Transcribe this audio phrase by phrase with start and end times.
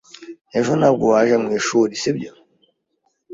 [0.59, 2.31] Ejo ntabwo waje mwishuri, sibyo?